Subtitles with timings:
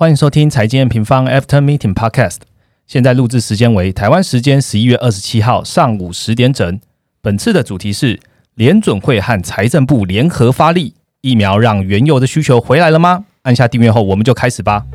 [0.00, 2.36] 欢迎收听财经平方 After Meeting Podcast。
[2.86, 6.78] 现在录制时间为台湾时间十一月二十七号上午十点整。
[7.20, 8.20] 本次的主题是
[8.54, 13.24] 联准会和财政部联合发力，疫苗让原油的需求回来了吗？
[13.42, 14.86] 按下订阅后，我们就开始吧。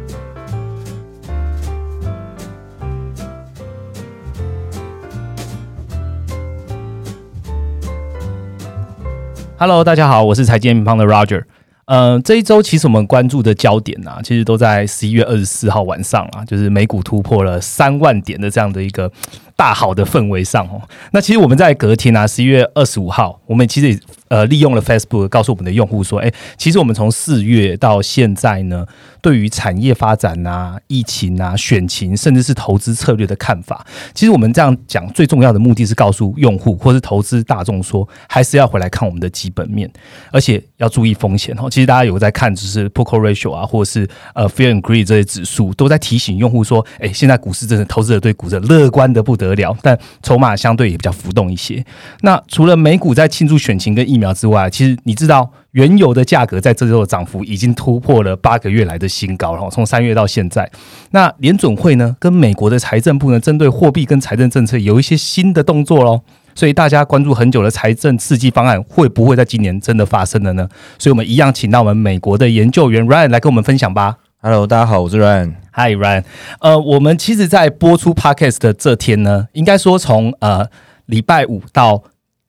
[9.57, 11.43] Hello，大家好，我是财经平方的 Roger。
[11.85, 19.11] 呃，这一周其实我们关注的焦点啊，其实都在十一月二十四号晚上啊，就是美股突破了三万点的这样的一个
[19.55, 20.81] 大好的氛围上哦。
[21.11, 28.85] 那其实我们在隔天啊，十一月二十五号，我们其实也呃利用了 Facebook 告诉我们的用户说，哎，其实我们从四月到现在呢。
[29.23, 39.89] 对于产业发展啊、疫情啊、选情，甚至是投资策略的看法，其实我们这样讲最重要的目的是告诉用户或是投资大众说，还是要回来看我们的基本面，
[40.29, 41.69] 而且要注意风险哦。
[41.69, 51.81] 其实大家有在看，就是 p o k e Ratio 啊，或是呃 Fear and Greed 这些指数，都在提醒用户说，哎，现在股市真的投资者对股市乐观的不得了，但筹码相对也比较浮动一些。
[52.23, 55.49] 那除了美股在庆祝选情跟疫苗之外，其实你知道？
[55.73, 60.69] 原油的价格在这周的涨幅已经突破了八个月来的新高，然后从三月到现在，
[61.09, 66.21] 那联准会呢跟美国的财政部呢针对货币跟财政政策有一些新的动作喽，
[66.53, 70.69] 所以大家关注很久的财政刺激方案会不会在今年真的发生了呢？
[70.99, 74.17] 所以我们一样请到我们美国的研究员 Ryan 来跟我们分享吧。
[74.43, 75.53] Hello，大家好，我是 Ryan。
[75.71, 76.23] Hi Ryan，
[76.59, 80.67] 呃，我们其实，在播出 Podcast 的这天呢，应该说从呃
[81.07, 82.03] 礼拜五到。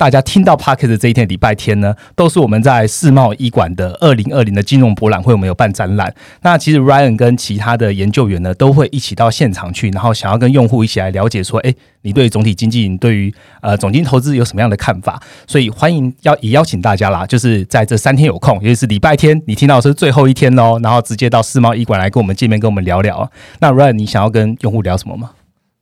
[0.05, 6.14] 大家听到 Parkes 的这一天，礼拜天呢，都是我们在世贸医馆的二零二零的金融博览会，我们有办展览。
[6.42, 15.19] 那其实 Ryan 跟其他的研究员呢，都会一起到现场去，然后想要跟用户一起来了解说，哎，你对总体经济，你对于呃总金投资有什么样的看法？
[15.47, 23.30] 所以欢迎邀也邀请大家啦，就是在这三天有空，尤其是礼拜天，你听到是最后一天哦，然后直接到世贸医馆来跟我们见面，跟我们聊聊。
[23.60, 25.30] 那 Ryan，你想要跟用户聊什么吗？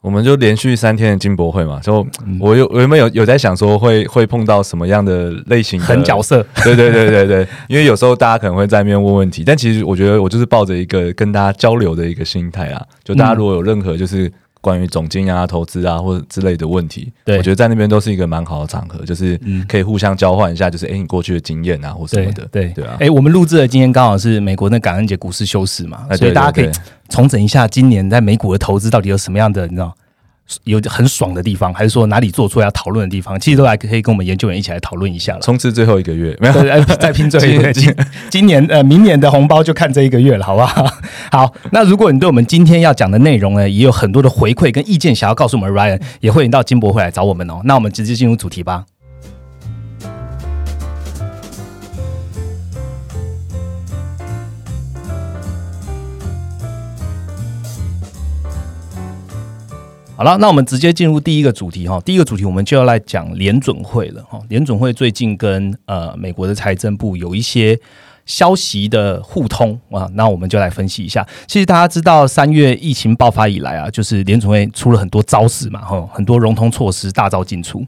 [0.03, 2.07] 我们就连续三天的金博会嘛，就
[2.41, 6.45] 我有我有没有有在想说会会碰到什么样的类型的角色？
[6.63, 14.31] 对对对对对，因为有时候大家可能会在那边问问题，但其实我觉得我就是抱着一个跟大家交流的一个心态啊，就大家如果有任何就是。
[14.63, 22.85] 关于总金啊、投资啊或者之类的问题，我觉得在那边都是一个蛮好的场合，就是可以互相交换一下，就是哎，你过去的经验啊或什么的，对对。
[22.85, 22.97] 啊。
[23.01, 26.71] 哎，我们录制的今天刚好是美国那感恩节股市休市嘛，所以大家可以
[27.09, 29.95] 重整一下今年在美股的投资到底有什么样的，你知道？
[30.65, 33.39] 有很爽的地方，还是说哪里做错要讨论的地方？
[33.41, 35.41] 其实都来可以跟我们研究员一起来讨论一下了。
[35.41, 37.97] 冲刺最后一个月，没有再拼最后一个月。
[38.29, 40.87] 今年呃，明年的红包就看这一个月了，好不好？
[41.33, 47.61] 好，那如果你对我们今天要讲的内容呢，也有很多的回馈跟意见，想要告诉我们 Ryan，也会迎到金博会来找我们哦。
[47.65, 48.85] 那我们直接进入主题吧。
[60.23, 62.01] 好了，那我们直接进入第一个主题哈。
[62.05, 64.41] 第一个主题我们就要来讲联准会了哈。
[64.49, 67.77] 联准会最近跟呃美国的财政部有一些
[68.25, 71.27] 消息的互通啊，那我们就来分析一下。
[71.49, 77.85] 其实大家知道，三月疫情爆发以来啊，就是联准会出了很多招式嘛，哈，很多融通措施大招进出，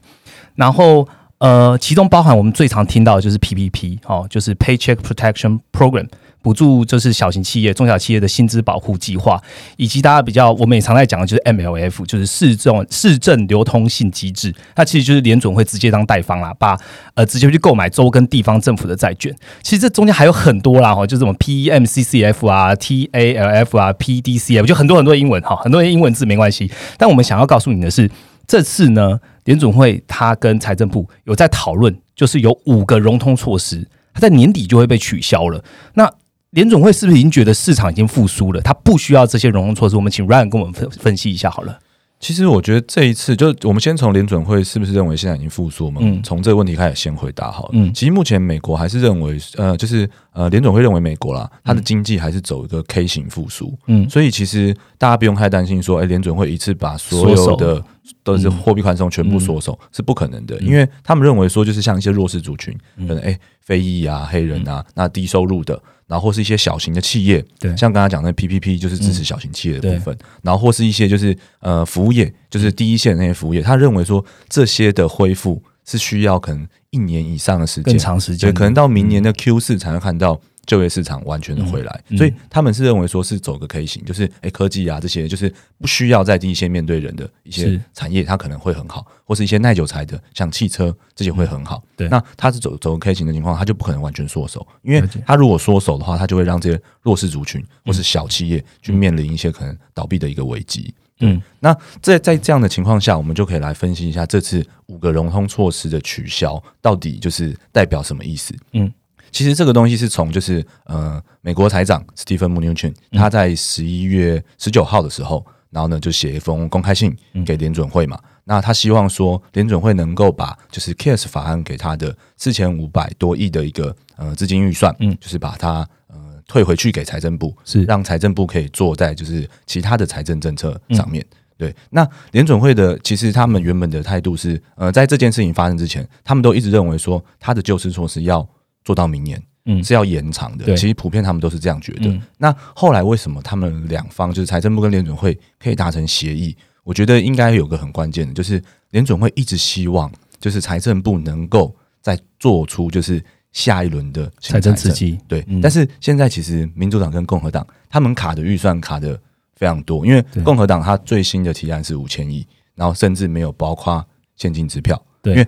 [0.55, 1.07] 然后
[1.37, 6.07] 呃，其中包含我们最常听到的就是 PPP 哦，就是 Paycheck Protection Program。
[6.45, 9.41] 补助就是小型企业、中小企业的薪资保护计划，
[9.77, 14.53] 以及大家比较我们也常在讲的就是 MLF，就是市政市政流通性机制。
[14.75, 16.79] 它其实就是联准会直接当代方啦，把
[17.15, 19.35] 呃直接去购买州跟地方政府的债券。
[19.63, 26.71] 其实这中间还有很多啦，哈，就是什么 PEMCCF 啊、TALF 啊、PDCF，就很多很多英文哈，很多的英文字没关系。
[26.99, 28.07] 但我们想要告诉你的是，
[28.45, 35.63] 这次呢，联准会它跟财政部有在讨论，就是有五个融通措施，它在年底就会被取消了。
[35.95, 36.07] 那
[36.55, 38.61] 联总会是不是已经觉得市场已经复苏了？
[38.61, 39.95] 它不需要这些融融措施。
[39.97, 41.79] 我们请 Ryan 跟我们分分析一下好了。
[42.17, 45.99] 其实我觉得这一次，就我们先从联准会是不是认为现在已经复苏嘛？
[46.01, 47.71] 嗯，从这个问题开始先回答好了。
[47.73, 53.77] 嗯，其实目前美国还是认为，呃，就是呃，联准会认为美国啦，它的经济还是走一个 K 型复苏。
[53.87, 57.83] 嗯，所以其实大家不用太担心说，哎，联准会一次把所有的
[58.23, 65.77] 都是货币宽松全部缩手是不可能的，因为他们认为说，就是像一些弱势族群，可能哎，非裔啊、黑人啊，那低收入的。
[66.07, 91.83] 然后或是一些小型的企业，对，像刚才讲的 PPP 就是支持小型企业的部分，然后或是一些就是呃服务业，就是第一线那些服务业，他认为说这些的恢复是需要可能一年以上的时间，更长时间，可能到明年的 Q 四才能看到就业市场完全的回来，所以他们是认为说是走个 K 型，就是诶科技啊这些就是不需要在第一线面对人的一些产业，它可能会很好，或是一些耐久材的，像汽车这些会很好。
[91.95, 100.93] 对，那它是走走 K 型的情况，它就不可能完全缩手，因为它如果缩手的话，它就会让这些弱势族群或是小企业去面临一些可能倒闭的一个危机。
[101.19, 108.53] 嗯，那在在这样的情况下，我们就可以来分析一下这次五个融通措施的取消到底就是代表什么意思？
[108.73, 108.91] 嗯。
[109.31, 118.17] 其实这个东西是从就是呃，美国财长史蒂芬穆纽钦他在十一月十九号的时候，然后呢就写一封公开信给联准会嘛。
[118.45, 126.17] 那他希望说联准会能够把就是 CARES 法案给他的四千五百多亿的一个呃资金预算，嗯，就是把它呃
[126.47, 131.25] 退回去给财政部，是让财政部可以做在就是其他的财政政策上面。
[131.57, 138.47] 对，那联准会的其实他们原本的态度是呃，在这件事情发生之前，他们都一直认为说他的救市措施要。
[138.85, 140.73] 做到明年，嗯，是要延长的。
[140.77, 142.21] 其实普遍他们都是这样觉得。
[142.37, 146.55] 那后来为什么他们两方就是财政部跟联准会可以达成协议？
[146.83, 150.09] 我觉得应该有个很关键的，就是联准会一直希望
[150.39, 153.21] 就是财政部能够再做出就是
[153.51, 155.17] 下一轮的财政刺激。
[155.27, 159.19] 对，但是现在其实民主党跟共和党他们卡的预算卡的
[159.55, 162.45] 非常多，因为共和党他最新的提案是五千亿，
[162.75, 164.05] 然后甚至没有包括
[164.35, 165.03] 现金支票。
[165.23, 165.47] 对，因为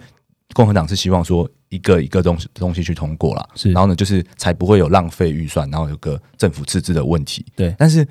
[0.53, 1.47] 共和党是希望说。
[1.69, 7.45] 一个一个东西东西去通过了，是，然后呢，就是才不会有浪费预算，然后有个政府赤字的问题。
[7.55, 8.07] 对，但是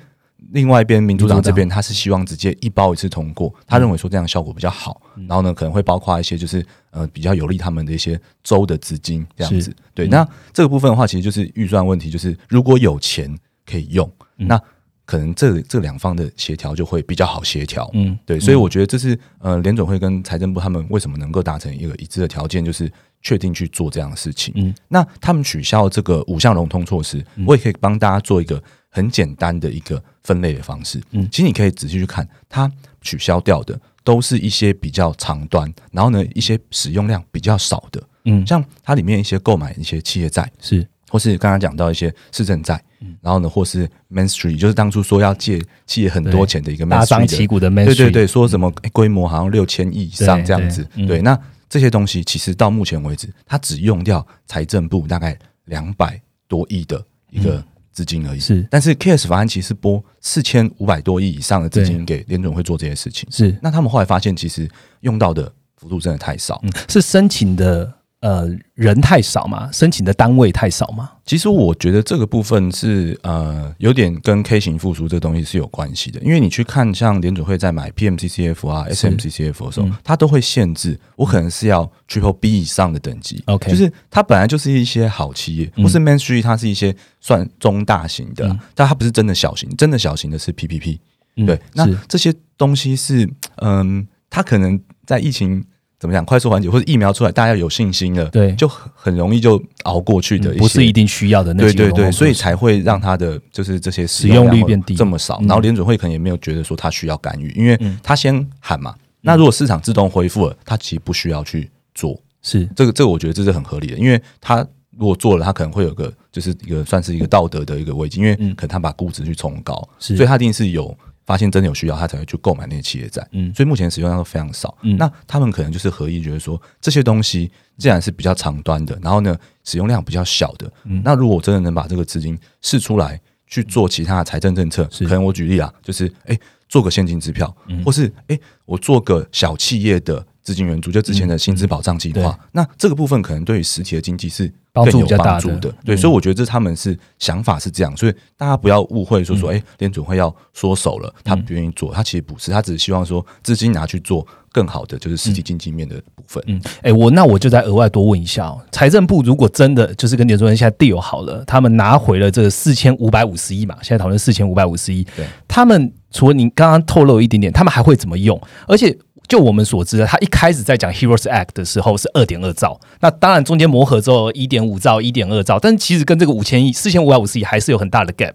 [0.51, 5.01] 另外一边民主党这边，他是希望直接一包一次通过，他认为说这样效果比较好。
[5.27, 9.75] 然后呢，可能会包括一些就是呃比较有利他们的一些州的资金这样子。
[9.93, 14.61] 对，那这个部分的话，其实就是预算问题，就是如果有钱可以用，那。
[15.07, 24.53] 可能这这两方的协调就会比较好协调，嗯，对，所以我觉得这是呃联总会跟财政部他们为什么能够达成一个一致的条件，就是确定去做这样的事情。
[24.57, 31.01] 嗯，那他们取消这个五项融通措施，我也可以帮大家做一个很简单的一个分类的方式。
[31.11, 32.71] 嗯，其实你可以仔细去看，它
[33.01, 40.87] 取消掉的都是一些比较长端，然后呢一些使用量比较少的，嗯，像它里面一些购买一些企业债是。
[41.09, 42.77] 或是刚刚讲到一些市政债，
[43.21, 64.69] 然后呢，或是 Main Street，就是当初说要借企业很多钱的一个大张旗鼓的 Main Street，对对对，说什么规模好像六千亿以上这样子，对，那这些东西其实到目前为止，它只用掉财政部大概两百多亿的一个资金而已，是，但是 Case 法案其实拨四千五百多亿以上的资金给联准会做这些事情，是，那他们后来发现其实
[65.01, 67.96] 用到的幅度真的太少，是申请的。
[68.19, 71.11] 呃，人太少嘛，申请的单位太少嘛。
[71.23, 76.19] 其实我觉得这个部分是呃，有点跟 K 型复苏这东西是有关系的。
[76.21, 83.43] 因为你去看像联储会在买 PMCCF 啊、SMCCF 的时候，它都会限制我可能是要 Triple B 以上的等级。
[83.45, 90.97] OK，就是它本来就是一些好企业，不是 Main Street，它是一些算中大型的，但它不是真的小型，真的小型的是 PPP。
[91.45, 95.63] 对，那这些东西是嗯，它可能在疫情。
[95.99, 96.23] 怎么讲？
[96.23, 105.39] 快速缓解或者疫苗出来，大家有信心了，对，就很很容易就熬过去的，不是一定需要的那对对对，所以才会让它的就是这些使用率变低这么少。
[105.39, 108.93] 然后联准会可能也没有觉得说它需要干预，因为他先喊嘛。
[109.21, 112.19] 那如果市场自动恢复了，他其实不需要去做。
[112.43, 114.65] 是这个这个，我觉得这是很合理的，因为他
[114.97, 120.95] 如果做了，他可能会有个就是一个算是一个道德的一个危机，因为可能他把估值去冲高，所以他一定是有。
[121.27, 123.27] 发现真的有需要，他才会去购买那些企业债。
[123.33, 124.75] 嗯，所以目前使用量都非常少。
[124.81, 136.39] 嗯，那他们可能就是合意觉得说，这些东西既然是比较长端的，然后呢使用量比较小的，嗯，那如果我真的能把这个资金试出来去做其他的财政政策，可能我举例啊，就是哎
[136.69, 137.53] 做个现金支票，
[137.85, 144.49] 或是哎我做个小企业的资金援助，就之前的薪资保障计划，那这个部分可能对于实体的经济是。
[144.85, 156.43] 更有帮助的，对，所以我觉得这他们是想法是这样，所以大家不要误会说说，哎，联准会要缩手了，他不愿意做，他其实不是，他只是希望说资金拿去做更好的，就是实体经济面的部分。
[156.45, 168.39] 嗯，哎，我那我就再额外多问一下哦，财政部如果真的就是跟联储会现在 deal 好了，他们拿回了这四千五百五十亿嘛，现在讨论四千五百五十亿，对，他们除了您刚刚透露一点点，他们还会怎么用？
[168.67, 168.95] 而且。
[169.27, 178.33] 就我们所知，他一开始在讲 Heroes Act 的时候是二点二兆，那当然中间磨合之后一点五兆、一点二兆，但是其实跟这个五千亿、四千五百五十亿还是有很大的 gap。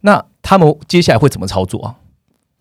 [0.00, 1.94] 那他们接下来会怎么操作啊？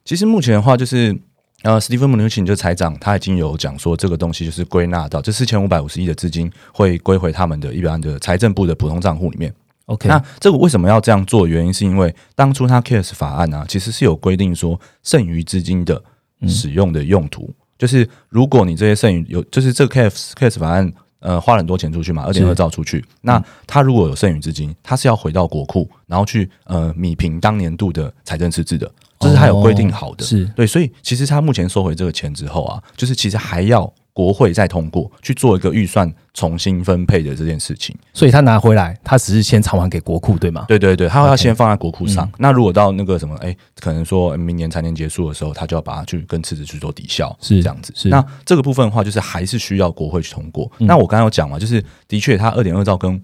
[0.05, 1.17] 其实目前的话，就是
[1.63, 9.53] 呃，史蒂芬·姆纽钦就财长，他已经有讲说，这个东西就是归纳到这四千五百五十亿的资金会归回他们的一般的财政部的普通账户里面。
[9.85, 11.47] OK，那这个为什么要这样做？
[11.47, 16.01] 原因是因为当初他 CARES 法案啊，其实是有规定说剩余资金的
[16.47, 17.53] 使用的用途。
[17.83, 30.45] 就是如果你这些剩余有，就是这个 case case 法案，呃花了很多钱出去嘛，二点二兆出去，那他如果有剩余资金，他是要回到国库，然后去呃米平当年度的财政赤字的，这是他有规定好的，是。
[30.55, 33.93] 对，所以其实他目前收回这个钱之后啊，就是其实还要。
[34.13, 40.65] 国会再通过去做一个预算重新分配的这件事情，所以他拿回来，他只是先偿还给国库，对吗？
[40.67, 42.31] 对对对，他要先放在国库上。
[42.37, 47.91] 那如果到那个什么，哎，可能说明年财年结束的时候，他就要把它去跟赤字去做抵消，是这样子。
[47.95, 50.71] 是那这个部分的话，就是还是需要国会去通过。
[50.77, 53.19] 那我刚刚有讲嘛，就是的确，他二点二兆跟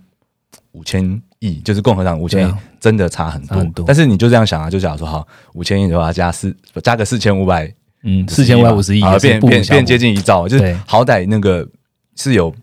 [0.72, 3.86] 五千亿，就是共和党五千亿，真的差很多。
[3.86, 7.72] 但是你就这样想啊，就假如说好五千亿的话，加四加个四千五百。
[8.04, 11.68] 嗯，四千五百五十亿，变变变接近一兆，就是好歹那个
[12.16, 12.54] 是有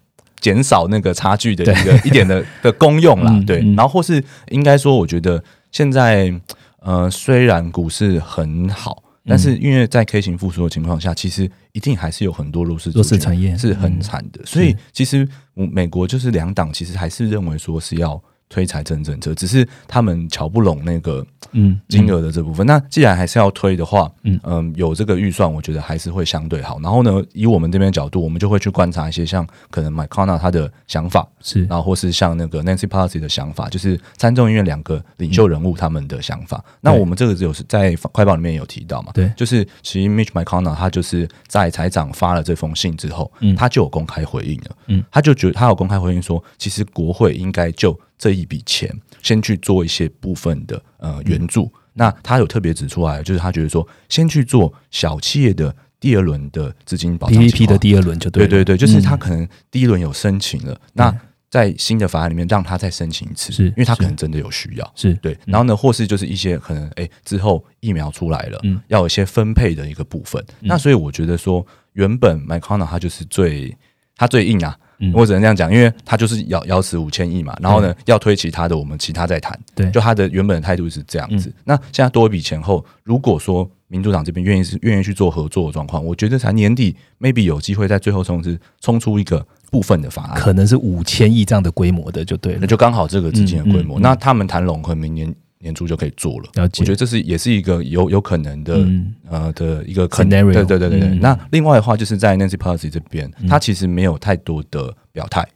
[0.40, 3.38] 减少那个差距的一个 一点的的功用啦。
[3.47, 6.33] 对，然后或是应该说，我觉得现在
[6.81, 14.45] 呃，虽然股市很好，但是因为在 K 型复苏的情况下，其实一定还是有很多弱势弱势产业是很惨的。
[14.47, 18.23] 所以其实美国就是两党其实还是认为说是要。
[18.49, 22.67] 推财政政策，只是他们瞧不拢那个嗯金额的这部分。
[22.67, 26.79] 那既然还是要推的话，嗯嗯，有这个预算，我觉得还是会相对好。
[26.81, 36.65] 然后呢，以我们这边角度，我们就会去观察一些像可能 m 康纳 c o n a 他的想法是，然后或是像那个 Nancy Pelosi 的想法，就是参众议院两个领袖人物他们的想法。
[36.81, 39.11] 那我们这个只有是在快报里面有提到嘛？
[39.12, 48.90] 对，就是其实 Mitch McConnell 他就是在财长发了这封信之后，嗯，他就有公开回应了，嗯，他就觉得他有公开回应说，其实国会应该就这一笔钱，
[49.23, 51.73] 先去做一些部分的呃援助。
[51.94, 61.14] 那他有特别指出来，就是他觉得说，先去做小企业的第二轮的资金保障 PPP 的第二轮就对对对，就是他可能第一轮有申请了，那
[61.49, 65.38] 在新的法案里面让他再申请一次，是因为他可能真的有需要，是对。
[65.46, 70.44] 然后呢，或是就是一些可能哎之后疫苗出来了，嗯，要有一些分配的一个部分。
[70.61, 73.75] 那所以我觉得说，原本 m c c o n n 他就是最
[74.16, 74.78] 他最硬啊。
[75.12, 79.59] 我只能这样讲，因为他就是要要死五千亿嘛，然后呢要推其他的，我们其他再谈。
[79.75, 81.53] 对，就他的原本的态度是这样子。
[81.65, 94.00] 那现在多一笔钱后，如果说民主党这边愿意是愿意去做合作的状况，我觉得才年底 maybe 有机会在最后冲刺冲出一个部分的法案，可能是五千亿这样的规模的，就对了，那就刚好这个资金的规模。
[94.00, 95.35] 那他们谈拢和明年。
[95.59, 98.87] 年初就可以做了，我觉得这是也是一个有有可能的
[99.29, 100.53] 呃的一个 scenario。
[100.53, 101.09] 对对对对对。
[101.19, 105.47] 那另外的话，就是在 Nancy Pelosi 这边，他其实没有太多的表态，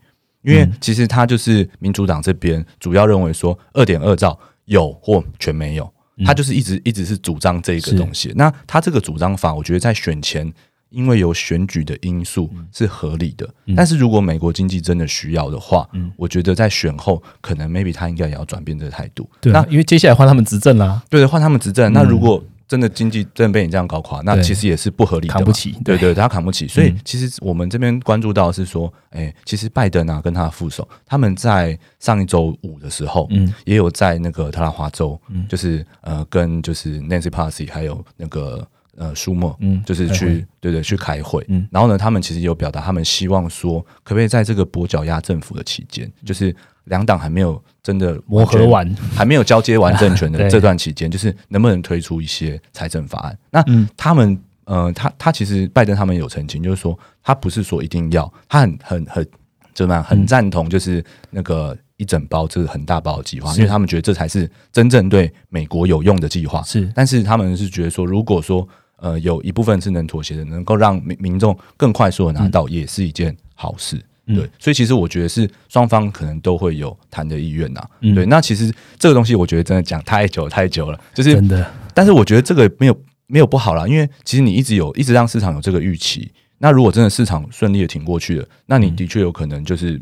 [0.41, 5.93] 因为其实他就是民主党这边主要认为说二点二兆有或全没有，
[6.25, 8.33] 他就是一直一直是主张这个东西。
[8.35, 10.51] 那他这个主张法，我觉得在选前。
[10.91, 19.27] 因为有选举的因素是合理的，但是如果美国经济真的需要的话，嗯我觉得在选后可能 maybe 他应该也要转变这个态度。
[19.39, 21.91] 对，那因为接下来换他们执政啦，对换他们执政。
[21.93, 25.71] 那如果真的经济真的被你这样搞垮，那其实也是不合理的，扛不起。
[25.83, 26.67] 对对，他扛不起。
[26.67, 38.67] 所以其实我们这边关注到是说，哎，其实拜登啊跟他的副手，他们在上一周五的时候，嗯，也有在那个特拉华州，嗯，就是呃跟就是 Nancy Pelosi 还有那个。
[38.97, 46.53] 呃，舒默，嗯，就是去，对对，去开会，嗯，然后呢，他们其实有表达，他们希望说，可不可以在这个跛脚鸭政府的期间，就是
[46.85, 53.37] 两党还没有真的磨合完，还没有交接完政权的 这段期间，就是能不能推出一些财政法案？
[53.49, 53.63] 那
[53.95, 59.27] 他们，呃，他他其实拜登他们有澄清，就是说他不是说一定要，他很很很
[59.73, 66.63] 怎么样，很赞同，就是那个一整包这个很大包的计划，因为他们觉得这才是真正对美国有用的计划。
[66.63, 74.01] 是，但是他们是觉得说，如果说呃，有一部分是能妥协的，能够让民民众更快速的拿到，也是一件好事。
[74.25, 77.83] 对，所以其实我觉得是双方可能都会有谈的意愿呐。
[77.99, 81.71] 对，那其实这个东西，我觉得真的讲太久太久了，就是真的。
[81.93, 86.31] 但是我觉得这个没有没有不好啦，因为其实你一直有一直让市场有这个预期。
[86.59, 90.01] 那如果真的市场顺利的挺过去了，那你的确有可能就是，哎，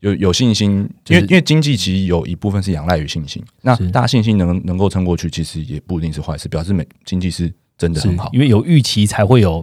[0.00, 3.42] 有有信心，因为因为经济其实有一部分是仰赖于信心。
[3.62, 7.52] 那大家信心能能够撑过去，其实也不一定是坏事，表示美经济是。
[7.78, 9.62] 真的很好，因为有预期才会有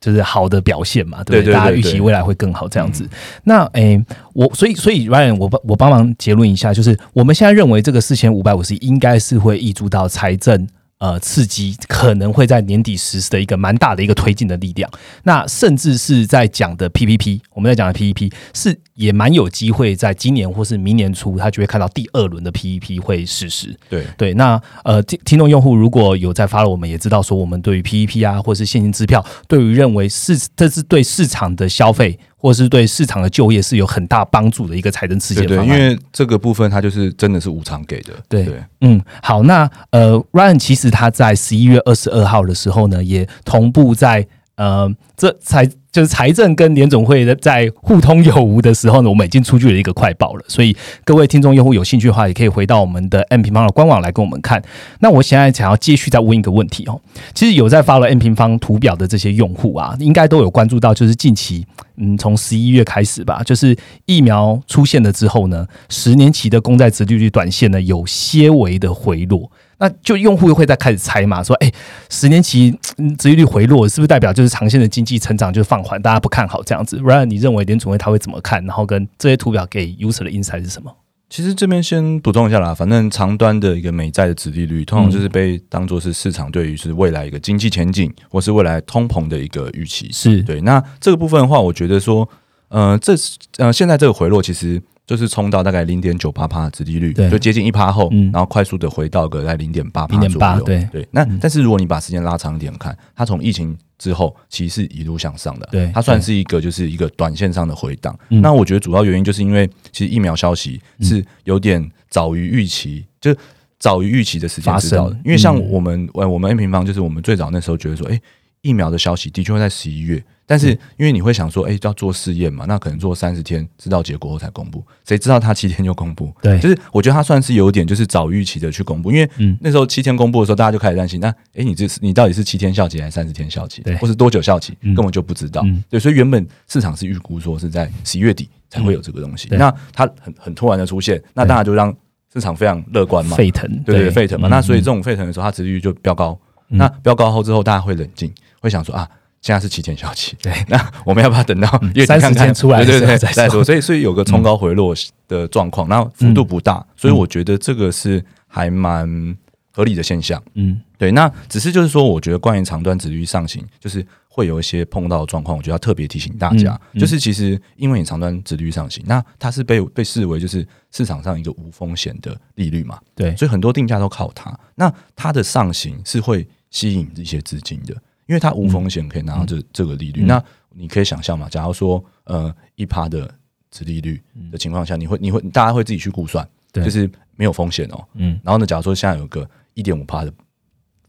[0.00, 1.52] 就是好的表现嘛，对不对？
[1.52, 3.04] 大家预期未来会更好这样子。
[3.42, 4.00] 那诶，
[4.34, 10.64] 我所以所以 Ryan，我帮我帮忙结论一下，就是我们现在认为这个四千五百五十亿应该是会溢注到财政。
[11.00, 14.88] 呃，刺激可能会在年底实施的一个蛮大的一个推进的力量。
[15.24, 23.74] 那甚至是在讲的 PPP，我们在讲的 PPP 是也蛮有机会在今年或是明年初，他就会看到第二轮的 PPP 会实施。
[23.88, 32.18] 对对，那呃，听听众用户如果有在发了，我们也知道说，我们对于 PPP 啊，或是现金支票，对于认为是这是对市场的消费。
[32.40, 38.14] 或是对市场的就业是有很大帮助的一个财政刺激方案，因为这个部分它就是真的是无偿给的。
[38.28, 38.48] 对，
[38.80, 44.26] 嗯，好，那呃，Ryan 其实他在十一月二十二号的时候呢，也同步在
[44.56, 50.44] 呃，这财就是财政跟联总会在互通有无的时候呢，我们已经出具了一个快报了。
[50.48, 54.62] 所以各位听众用户有兴趣的话，也可以回到我们的 M 平方的官网来跟我们看。
[55.00, 57.00] 那我现在想要继续再问一个问题哦，
[57.34, 61.66] 其实有在发了 M 平方图表的这些用户啊，应该都有关注到，就是近期
[61.96, 69.50] 嗯，从十一月开始吧，就是疫苗出现了之后呢，十年期的公债殖利率短线呢有些微的回落。
[69.80, 71.72] 那就用户又会在开始猜嘛，说哎，
[72.10, 72.78] 十年期
[73.18, 78.62] 殖利率回落，是不是代表就是长线的经济成长就放缓，大家不看好这样子？Ryan，你认为联储会他会怎么看？
[78.66, 80.94] 然后跟这些图表给 user 的 insight 是什么？
[81.30, 90.10] 其实这边先补充一下啦，反正长端的一个美债的殖利率，通常就是被当做是市场对于是未来一个经济前景或是未来通膨的一个预期。
[90.12, 90.60] 是对。
[90.60, 92.28] 那这个部分的话，我觉得说，
[92.70, 93.12] 呃，这
[93.58, 94.82] 呃现在这个回落其实。
[95.06, 100.62] 就是冲到大概零点九八帕的殖利率，就接近一趴后，然后快速的回到个在零点八帕左右。
[100.62, 105.68] 对对，那但是如果你把时间拉长一点看，它从疫情之后其实是一路向上的。
[105.72, 108.16] 对，它算是一个就是一个短线上的回档。
[108.28, 113.34] 那我觉得主要原因就是因为其实疫苗消息是有点早于预期，就
[113.80, 115.16] 早于预期的时间知道的。
[115.24, 118.20] 因为像我们呃我们 N 平方就是我们最早那时候觉得说，哎，
[118.62, 120.22] 疫苗的消息的确会在十一月。
[120.46, 124.84] 但是，因为你会想说，哎，要做试验嘛，那可能做三十天，知道结果后才公布。
[125.06, 126.34] 谁知道他七天就公布？
[126.42, 133.80] 对，就是我觉得他算是有点就是早预期的去公布，因为那时候七天公布的时候，大家就开始担心，那哎，你这是你到底是七天效期还是三十天效期？
[134.00, 134.76] 或是多久效期？
[134.82, 135.64] 根本就不知道。
[135.88, 139.46] 对，所以原本市场是预估说是在十一月底才会有这个东西。
[139.52, 141.94] 那它很很突然的出现，那当然就让
[142.32, 144.48] 市场非常乐观嘛，沸腾，对对，沸腾嘛。
[144.48, 146.36] 那所以这种沸腾的时候，它值率就飙高。
[146.72, 149.08] 那飙高后之后，大家会冷静，会想说啊。
[149.42, 153.64] 现在是七天消期，对，那我们要不要等到月底看看出来，对对对，再说。
[153.64, 154.94] 所以，所以有个冲高回落
[155.28, 159.34] 的状况，那幅度不大，所以我觉得这个是还蛮
[159.72, 160.42] 合理的现象。
[160.56, 161.10] 嗯，对。
[161.12, 174.54] 那只是就是说，我觉得关于长端指率上行，就是会有一些碰到的状况，我觉得要特别提醒大家，就是其实因为你长端指率上行，那它是被被视为就是市场上一个无风险的利率嘛，对，所以很多定价都靠它。
[174.74, 177.96] 那它的上行是会吸引一些资金的。
[178.30, 180.40] 因为它无风险可以拿到这这个利率，那
[180.72, 181.48] 你可以想象嘛？
[181.48, 183.28] 假如说呃一趴的
[183.72, 184.22] 值利率
[184.52, 188.06] 的情况下，你会你会大家会自己去估算，就是没有风险哦。
[188.14, 190.32] 嗯，然后呢，假如说现在有个一点五趴的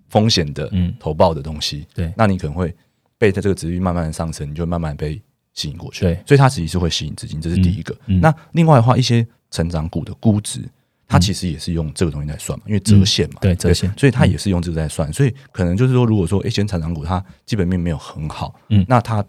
[0.10, 0.68] 风险的
[1.00, 2.76] 投报的东西，对，那你可能会
[3.20, 5.22] 被它这个值率慢慢的上升，你就慢慢被
[5.54, 6.02] 吸引过去。
[6.06, 7.96] 对，所以它实际是会吸引资金，这是第一个。
[8.08, 10.68] 那另外的话，一些成长股的估值。
[11.12, 19.24] 它其实也是用这个东西在算嘛，因为折现嘛，对折现，所以它也是用这个在算，所以可能就是说，如果说一些成长股它基本面没有很好，嗯，那它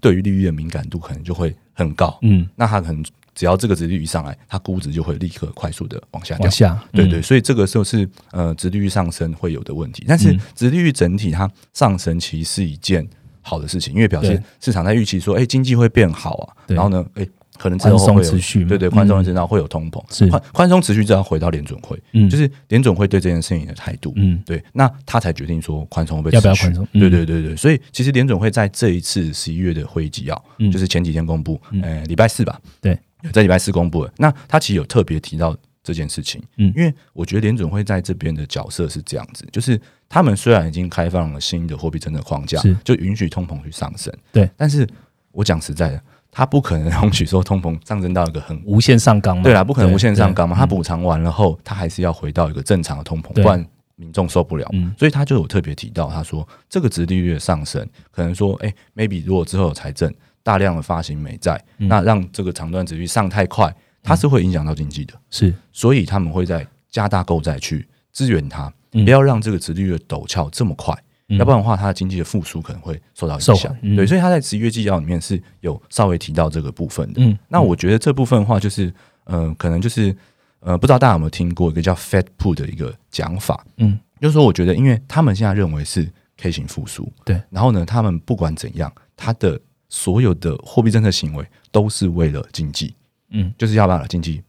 [0.00, 3.04] 对于利率的敏感度可能就会很高，嗯，那它可能
[3.34, 13.08] 只要这个值率一上来，它估值就会立刻快速的往下掉，下，对对，所以这个时候是呃，值利率上升会有的问题，但是值利率整体它上升其实是一件
[13.40, 17.24] 好的事情，因为表示市场在预期说，哎，经济会变好啊，然后呢，哎。
[17.58, 20.26] 可能宽松持续，对对，宽松的增长会有通膨，是。
[20.28, 32.98] 宽宽松持续，就要回到联准会，嗯，就是联准会对这件事情的态度，嗯，对，那他才决定说宽松会要不要宽松，对对对对，所以其实联准会在这一次十一月的会议纪要，就是前几天公布，呃，礼拜四吧，对，
[33.32, 44.88] 在礼拜四公布的，那他其实有特别提到这件事情，嗯，因为我觉得联准会在这边的角色是这样子，就是他们虽然已经开放了新的货币政策框架，就允许通膨去上升，对，但是
[45.30, 46.02] 我讲实在的。
[46.34, 49.42] 它不可能容许说通膨上升到一个很无限上纲嘛？
[49.42, 50.56] 对啊，不可能无限上纲嘛。
[50.56, 53.64] 它补偿完了后，它还是要回到一个正常的通膨，不然
[53.96, 54.66] 民众受不了。
[54.98, 65.12] 所以他就有特别提到，他说这个殖利率的上升，可能说，哎，maybe 如果之后有财政大量的发行美债，那让这个长端殖率上太快，它是会影响到经济的。
[65.28, 70.96] 是，所以他们会在加大购债去支援它，不要让这个殖利率陡峭这么快。
[71.28, 73.74] 要不然的话，它的经济的复苏可能会受到影响。
[73.96, 77.22] 对，所以他在十一月纪要里面是有稍微提到这个部分的。
[77.22, 78.92] 嗯，那我觉得这部分的话，就是
[79.24, 80.14] 呃，可能就是
[80.60, 83.64] 呃，不知道大家有没有听过一个叫 Fed Put 的一个讲法。
[83.78, 86.06] 嗯，就是说，我觉得，因为他们现在认为是
[86.36, 89.58] K 型复苏，对，然后呢，他们不管怎样，他的
[89.88, 92.94] 所有的货币政策行为都是为了经济，
[93.30, 94.42] 嗯，就是要把经济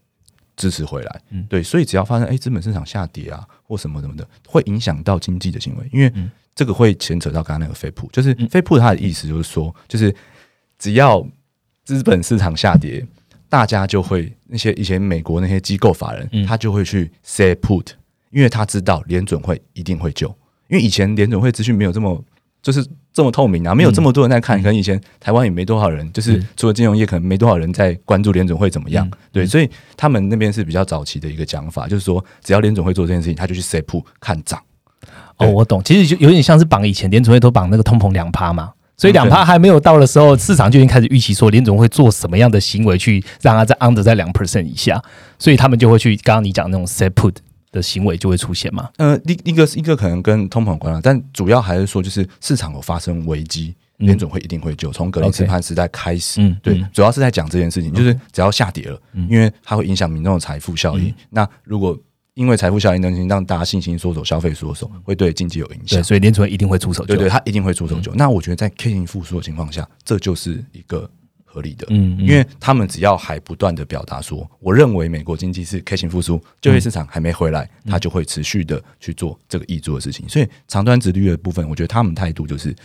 [0.58, 1.22] 支持回来。
[1.30, 6.12] 嗯，对，所以只要发生哎资本市场下跌啊，或什么什么的，会影响到经济的行为，因为。
[6.56, 10.14] 这个会牵扯到刚刚那个飞铺，就是飞铺它的意思就是说，就是
[10.78, 11.26] 只要
[11.84, 13.06] 资本市场下跌，
[13.50, 17.88] 大家就会那些以前美国那些机构法人，他就会去 say put，
[18.32, 20.28] 因为他知道联准会一定会救，
[20.68, 22.24] 因为以前联准会资讯没有这么
[22.62, 34.62] 就是这么透明啊，没有这么多人在看，可能以前台湾也没多少人，就是除了金融业，可能没多少人在关注联准会怎么样，对，所以他们那边是比较早期的一个讲法，就是说只要联准会做这件事情，他就去 say put 看涨。
[35.38, 45.02] 哦，我懂，其实就有点像是绑以前联储会都绑那个通膨两趴嘛，所以两趴还没有到的时候，市场就已经开始预期说联总会做什么样的行为去让它在 under 在两 percent 以下，
[45.40, 47.36] 所以他们就会去刚刚你讲那种 set put
[47.72, 48.90] 的行为就会出现嘛。
[48.98, 54.92] 呃，一一个一个可能跟通膨有关了，但主要还是说就是市场有发生危机，联总会一定会救。
[54.92, 61.14] 从格林斯潘时代开始，嗯，对，主要是在讲这件事情，就是只要下跌了，因为它会影响民众的财富效应。
[61.32, 61.98] 那如果
[62.36, 66.04] 因为财富效应东西让大家信心缩手，消费缩手，会对经济有影响。
[66.04, 67.16] 所以联储会一定会出手救。
[67.16, 68.14] 对对，他一定会出手救。
[68.16, 71.08] 那我觉得在 K 型复苏的情况下，这就是一个
[71.46, 71.86] 合理的。
[71.92, 80.28] 嗯，因为他们只要还不断的表达说，我认为美国经济是 K 型复苏，就业市场还没回来，他就会持续的去做这个易做的事情。
[80.28, 82.76] 所以长端值率的部分，我觉得他们态度就是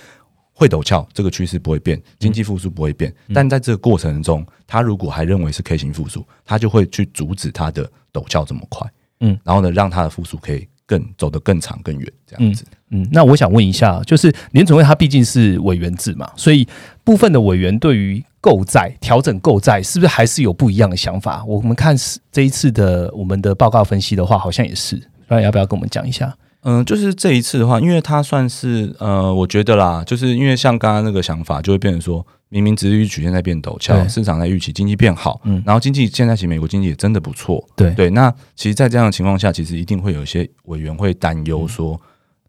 [0.52, 3.10] 会陡峭，这个趋势不会变，经济复苏不会变。
[3.32, 8.86] 但在这个过程中，他如果还认为是 K 型复苏，他就会去阻止他的陡峭这么快。
[9.20, 12.64] 嗯，然后呢，让它的复苏可以更走得更长更远，这样子。
[12.90, 16.66] 嗯，那我想问一下，就是联总会它毕竟是委员制嘛，所以
[17.04, 21.44] 部分的委员对于购债调整购债，是不是还是有不一样的想法？
[21.44, 21.94] 我们看
[22.32, 25.02] 这一次的我们的报告分析的话，好像也是。
[25.26, 26.34] 那要不要跟我们讲一下？
[26.68, 32.26] 嗯，就是这一次的话，因为它算是呃，我觉得啦，就是因为像刚刚那个想法，就会变成说。
[32.50, 38.08] 明明值率曲线在变陡峭，市场在预期经济变好，嗯，然后经济现在其实美国经济也真的不错，对对。
[38.08, 42.00] 那其实，在这样的情况下，其实一定会有一些委员会担忧说，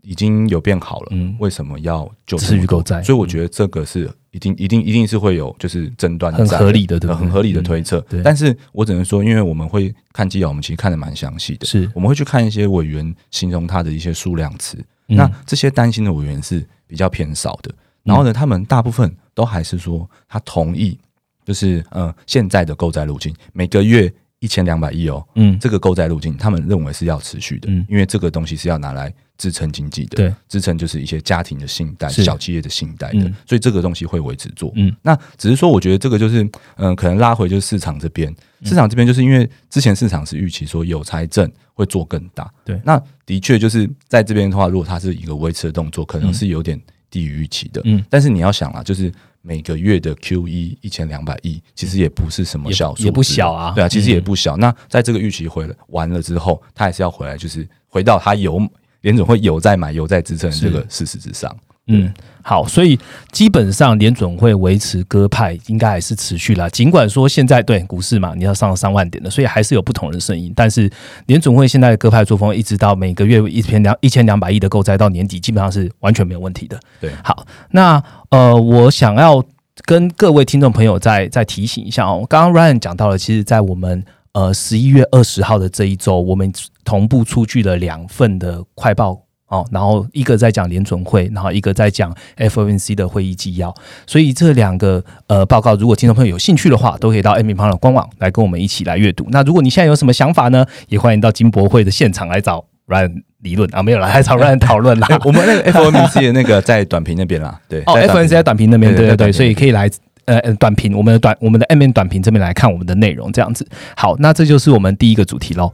[0.01, 3.03] 已经有变好了，嗯，为什么要就持续购债？
[3.03, 8.03] 所以我觉得这个是一定、一定、一定是会有就是争端，很合理的，对很合理的推测。
[8.23, 11.89] 但是我只能说，因为我们会看纪要，我们其实看的蛮详细的，是。
[11.95, 17.73] 我们会去看一些委员形容他的一些数量词，那这些担心的委员是比较偏少的。
[18.03, 20.97] 然后呢，他们大部分都还是说他同意，
[21.43, 46.79] 就是呃现在的购债路径，每个月一千两百亿哦，嗯，这个购债路径，他们认为是要持续的，嗯，因为这个东西是要拿来支撑经济的，对，支撑就是一些家庭的信贷、小企业的信贷的，所以这个东西会维持做，嗯，那只是说，我觉得这个就是，嗯，可能拉回就是市场这边，市场这边就是因为之前市场是预期说有财政会做更大，对，那的确就是在这边的话，如果它是一个维持的动作，可能是有点。
[47.11, 54.57] 低于预期的，嗯，但是你要想啊，就是每个月的 Q E 一千两百亿，其实也不是什么小数，也不小啊，对啊，其实也不小。
[54.57, 58.61] 那在这个预期回了完了之后，它还是要回来，就是回到它有
[59.01, 61.55] 联总会有在买、有在支撑这个事实之上。
[61.91, 62.97] 嗯，好，所以
[63.31, 66.69] 基本上联准会维持鸽派，应该还是持续了。
[66.69, 70.53] 尽管说现在对股市嘛，你要上了三万点的，所以还是有不同的声音。
[70.55, 70.89] 但是
[71.25, 76.79] 联准会现在的鸽派作风，一直到每个月一千两一千两百亿的购债到年底，基本上是完全没有问题的。
[77.01, 79.43] 对，好，那呃，我想要
[79.85, 89.23] 跟各位听众朋友再再提醒一下哦，刚刚 Ryan 讲到了，其实，在我们呃十一月二十号的这一周，我们同步出具了两份的快报。
[89.49, 93.73] 哦，然后一个在讲联准会，然后一个在讲 FOMC 的会议纪要，
[94.05, 99.25] 所以这两个呃报告，如果听众朋友有兴趣的话，都可以到 M 平方的官网来跟我们一起来阅读。
[99.29, 105.07] 那如果你现在有什么想法呢，也欢迎到金博会的现场来找 Ryan 理论啊，没有了，来找 Ryan 讨论啦。
[105.25, 109.89] 我们那个 FOMC 的那个在短评那边啦，对，哦，FOMC 在短评那边，对对对，所以可以来
[110.25, 113.67] 呃短评我们的短我们的 M 短评这边来看我们的内容，这样子。
[113.95, 115.73] 好，那这就是我们第一个主题喽。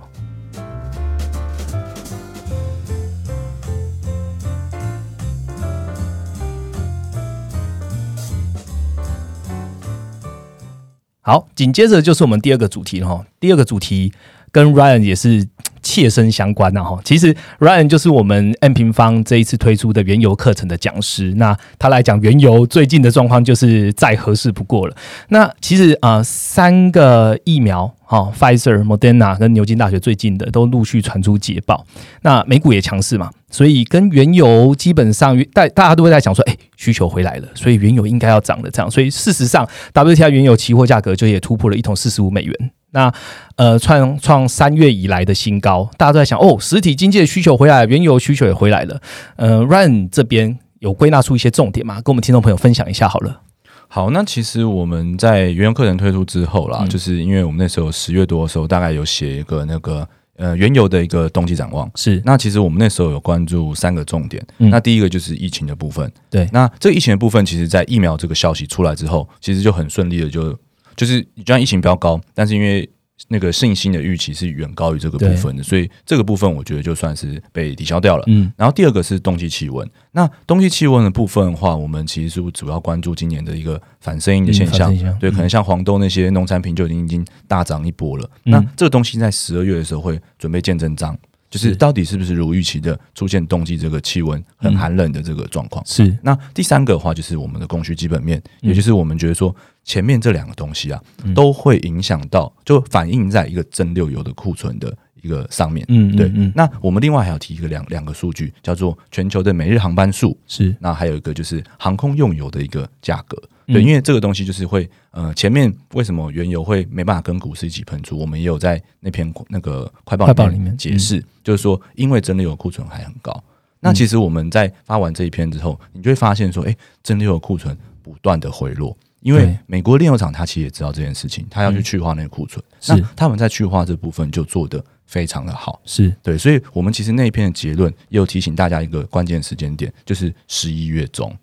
[11.26, 13.26] 好，紧接着就是我们第二个主题了哈。
[13.40, 14.14] 第二个主题
[14.52, 15.48] 跟 Ryan 也是。
[15.86, 21.32] 切身相关呐哈，其实 Ryan 就是我们 M 平方这一次推出的原油课程的讲师。
[21.38, 24.96] 那他来讲原油最近的状况，就是再合适不过了。
[25.30, 31.86] 那其实啊，三个疫苗哈，Pfizer、Moderna 跟牛津大学最近的都陆续传出捷报。
[32.24, 38.90] 那美股也强势嘛，所以跟原油基本上大大家都会在想说，哎，需求回来了，所以原油应该要涨的这样。
[38.90, 42.72] 所以事实上，WTI 原油期货价格就也突破了一桶四十五美元。
[42.92, 43.14] 那
[43.58, 49.02] 呃，创创三月以来的新高，大家都在想哦，实体经济的需求回来，原油需求也回来了。
[49.36, 53.42] 呃，Run 这边有归纳出一些重点吗，跟我们听众朋友分享一下好了。
[53.88, 60.06] 好，那其实我们在原油课程推出之后啦，就是因为我们那时候十月多的时候，大概有写一个那个
[60.38, 61.90] 呃原油的一个冬季展望。
[61.96, 64.46] 是，那其实我们那时候有关注三个重点。
[64.58, 66.12] 那第一个就是疫情的部分。
[66.30, 70.52] 对，那这个疫情的部分，其实在疫苗这个消息出来之后，其实就很顺利的就
[70.98, 72.90] 就是就像疫情比较高，但是因为
[73.30, 78.24] 那个信心的预期是远高于这个部分的，所以这个部分我觉得就算是被抵消掉了。
[78.28, 79.90] 嗯，然后第二个是冬季气温。
[80.12, 84.94] 那冬季气温的部分的话，我们其实是主要关注今年的一个反声音的现象。
[85.20, 88.30] 对，可能像黄豆那些农产品就已经已经大涨一波了。
[88.44, 91.18] 那这个东西在十二月的时候会准备见真章。
[91.56, 95.82] 就是到底是不是如预期的出现冬季这个气温很寒冷的这个状况？
[95.86, 96.14] 是。
[96.22, 101.02] 那第三个的话就是我们的供需基本面，也就是我们觉得说前面这两个东西啊，
[101.34, 105.86] 都会影响到，就反映在一个蒸馏油的库存的一个上面。
[105.90, 106.32] 嗯，对。
[106.34, 110.38] 嗯那我们另外还要提一个两两个数据，叫做全球的每日航班数。
[110.48, 110.76] 是。
[110.80, 113.42] 那还有一个就是航空用油的一个价格。
[113.68, 118.16] 对，因为这个东西就是会，呃，前面为什么原油会没办法跟股市一起喷出？
[118.16, 123.44] 我们也有在那篇那个快报里面解释，就是说，因为真的有库存还很高。
[123.80, 136.16] 那其实我们在发完这一篇之后，你就会发现说，哎，真的有库存不断的回落，因为美国炼油厂它其实也知道这件事情，它要去去化那个库存，那他们在去化这部分就做的非常的好，是。
[136.22, 141.36] 对，所以我们其实那一篇的结论也有提醒大家一个关键时间点，就是十一月中。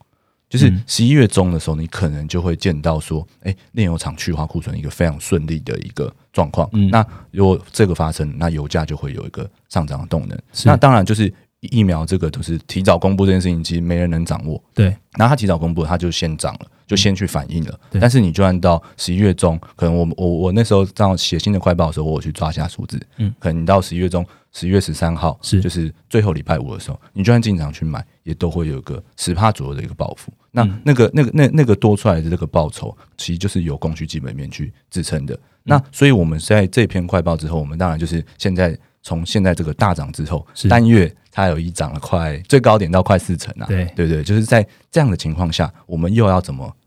[0.49, 6.69] 就是十一月中的时候，你可能就会见到说，哎，炼油厂去化库存一个非常顺利的一个状况。
[6.91, 10.39] 那如果这个发生，那油价就会有一个上涨的动能。
[10.67, 14.63] 那当然就是疫苗这个都是提早公布这件事情，其实没人能掌握。
[14.75, 17.81] 对，然后他提早公布，他就先涨了，就先去反应了。
[17.99, 24.27] 但是你就按到十一月中，可能我我我那时候这样写新的快报的时候，我去抓一下数字，嗯，可能你到十一月中。
[24.55, 30.31] 十一月十三号是就是最后礼拜五的时候，你就算进场去买，也都会有个十帕左右的一个报复。
[30.51, 35.35] 那那个那个那那个多出来的这个报酬，其实就是由供需基本面去支撑的。
[35.63, 43.65] 那所以我们在这篇快报之后，我们当然就是现在从现在这个大涨之后，单月它有一涨了快最高点到快四成啊。
[43.67, 46.82] 对对对，就是在这样的情况下，我们又要怎么去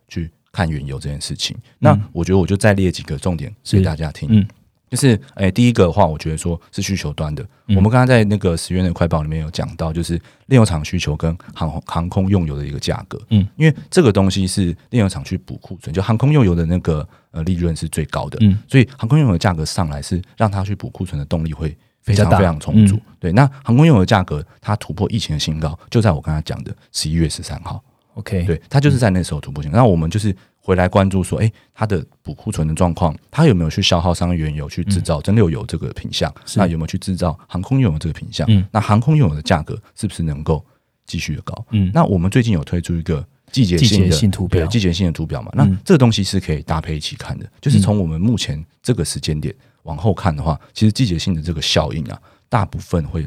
[0.56, 1.58] 看原油这件事情？
[1.80, 4.30] 那我觉得我就再列几个重点给大家听。
[4.32, 4.48] 嗯。
[4.88, 7.46] 就是诶，第一个的话，我觉得说是需求端的。
[7.70, 10.14] 我们刚刚在那个十月的快报里面有讲到，就是
[10.46, 13.20] 炼油厂需求跟航航空用油的一个价格。
[13.32, 18.38] 嗯，因为这个东西是炼油厂去补库存，就航空用油的那个呃利润是最高的。
[18.42, 22.98] 嗯，所以航空用油价格上来是让它去补库存的动力会非常非常充足。
[23.20, 27.84] 对，那航空用油价格它突破疫情的新高，就在我刚才讲的十一月十三号。
[28.16, 29.72] OK，对，它就是在那时候突破性。
[29.72, 30.36] 那我们就是。
[30.66, 36.34] 回来关注说，哎，它的补库存的状况，它有没有去消耗商原油去制造真馏油这个品相？
[36.56, 38.48] 那有没有去制造航空用油这个品相？
[38.72, 40.66] 那航空用油的价格是不是能够
[41.06, 41.66] 继续的高？
[41.70, 45.52] 嗯，那我们最近有推出一个季节性的图表，季节性的图表嘛？
[45.54, 47.48] 那这个东西是可以搭配一起看的。
[47.62, 53.24] 就是从我们目前这个时间点往后看的话，其实季节性的这个效应啊，大部分会。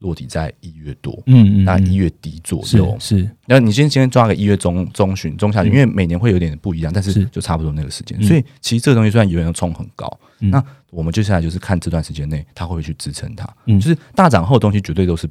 [0.00, 3.30] 落地在一月多，嗯嗯，那一月底左右是。
[3.46, 8.20] 那你先先抓个一月中中旬中下旬，因为每年会有点不一样，但是就差不多那个时间。
[8.22, 13.46] 所以其实这个东西虽然有人冲很高，那我们接下来就是看这段时间内它会不会去支撑它。
[13.66, 15.28] 嗯，就是大涨后的东西绝对都是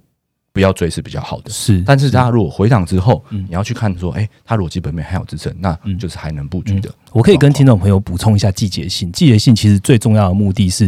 [0.53, 1.49] 不要追是比较好的。
[1.49, 6.93] 是，但是它如果回档之后，你要去看说，哎，它逻辑本面还有支撑，那就是还能布局的。
[7.12, 10.88] 我可以跟听众朋友补充一下季节性，季节性其实最重要的目的是。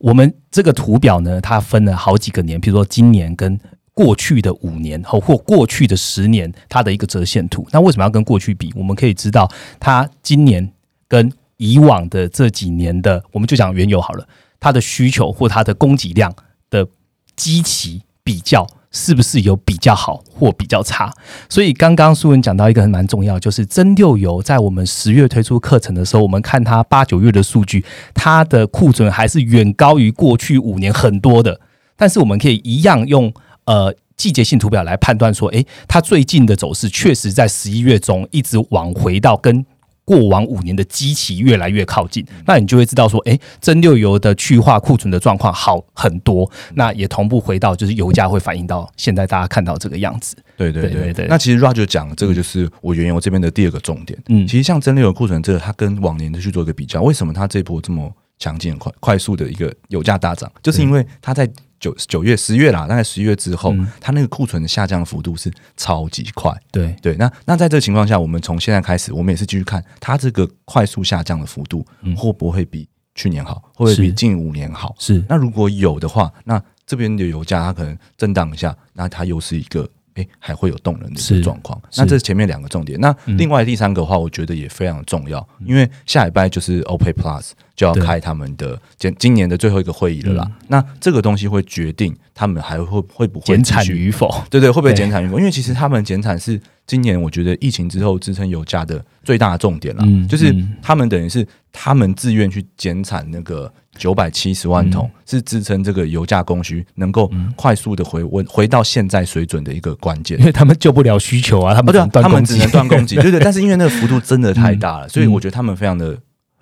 [0.00, 3.58] 我们这个图表呢，它分了好几个年，比如说今年跟
[3.92, 7.66] 过去的五年后或过去的十年，它的一个折线图。
[7.72, 8.72] 那为什么要跟过去比？
[8.76, 10.72] 我们可以知道，它今年
[11.08, 14.28] 跟以往的这几年的，我们就讲原油好了，
[14.60, 16.32] 它的需求或它的供给量
[16.70, 16.86] 的
[17.34, 18.66] 基期比较。
[18.90, 21.12] 是不是有比较好或比较差？
[21.48, 31.60] 所以刚刚苏文讲到一个蛮重要，就是真六油在我们十月推出课程的时候，我们看它八九月的数据，它的库存还是远高于过去五年很多的。
[31.96, 33.32] 但是我们可以一样用
[33.64, 39.66] 呃季节性图表来判断说，诶，它最近的走势确实在十一月中一直往回到跟。
[40.08, 50.34] 过往五年的基期越来越靠近，那你就会知道说，哎，真六油的去化库存的状况好很多，那也同步回到就是油价会反映到现在大家看到这个样子。
[50.56, 51.26] 对对对对。
[51.28, 54.18] 那其实 Roger 讲这个就是我原油这边的第二个重点。
[54.28, 61.46] 嗯，其实像真六油库存这个，它跟往年的去做一个比较，为什么它这波这么强劲、快快速的一个油价大涨，就是因为它在。
[61.80, 66.52] 九九月、十月啦，大概十一月之后，它那个库存的下降幅度是超级快。
[66.70, 71.86] 对对，那那在这个情况下，我们从现在开始，我们也是继续看它这个快速下降的幅度
[72.16, 74.94] 会不会比去年好，会不会比近五年好？
[74.98, 75.24] 是。
[75.28, 79.88] 那如果有的话，那这边的油价它可能震荡一下，那它又是一个。
[80.18, 81.80] 哎，还会有动人的一个状况。
[81.96, 82.98] 那这是前面两个重点。
[83.00, 90.50] 那另外第三个的话，我觉得也非常重要，因为下礼拜就是 OPEC Plus 就要开他们的今今年的最后一个会议了啦。
[90.66, 94.42] 那这个东西会决定他们还会会不会减产与否？
[94.50, 95.38] 对对，会不会减产与否？
[95.38, 100.04] 因为其实他们减产是今年我觉得疫情之后支撑油价的最大的重点了。
[100.28, 103.72] 就是他们等于是他们自愿去减产那个。
[103.98, 113.40] 九百七十万桶是支撑这个油价供需能够快速的回温回到现在水准的一个关键，因为他们救不了需求啊，他们他们只能断供给， 对对。
[113.40, 116.16] 但是因为那个幅度真的太大了，所以我觉得他们非常的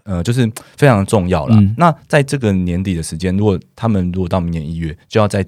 [0.05, 1.57] 呃，就是非常的重要了。
[1.77, 5.47] 那在这个年底的时间，如果他们如果到明年一月就要在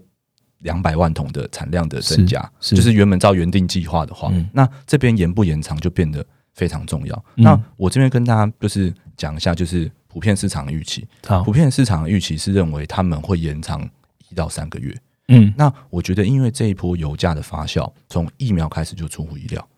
[0.61, 6.25] 两百万桶的产量的增加，就是原本照原定计划的话，那这边延不延长就变得
[6.55, 7.25] 非常重要。
[7.37, 11.07] 那我这边跟大家就是讲一下，就是普遍市场的预期，
[11.45, 13.87] 普遍市场的预期是认为他们会延长
[14.31, 14.99] 一到三个月。
[15.29, 19.69] 嗯，那我觉得因为这一波油价的发酵，从疫苗开始就出乎意料，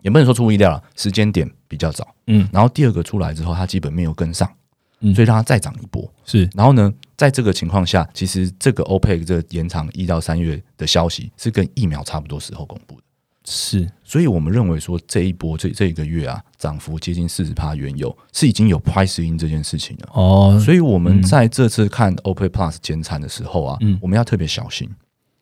[0.00, 2.12] 也不能说出乎意料了，时间点比较早。
[2.26, 4.52] 嗯，然后第二个出来之后，它基本面又跟上。
[5.16, 6.08] 所以让它再涨一波。
[6.24, 13.02] 是，然后呢，在这个情况下，其实这个 OPEC 这延长一到三月的消息是跟疫苗差不多时候公布的，
[13.44, 20.08] 是，所以我们认为说这一波这这一个月啊，涨幅接近四十帕原油是已经有 price in 这件事情了。
[20.12, 24.88] 哦，所以我们在这次看 OPEC Plus 减产的时候啊，我们要特别小心，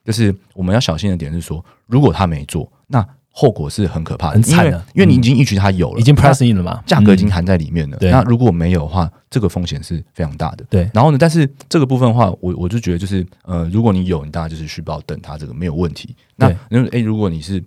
[0.05, 3.07] 就是我们要小心的点是说，如果他没做，那。
[3.33, 7.97] 后果是很可怕的，很惨的，因为你已经预期它有了，已经 pricing in 了嘛，价格已经含在里面了。
[8.01, 10.65] 那如果没有的话，这个风险是非常大的。
[10.69, 16.15] 对，然后呢，但是这个部分的话，我我就觉得就是，呃，如果你有，你大家就是续报等它这个没有问题。
[16.35, 17.63] 那因为哎，如果你是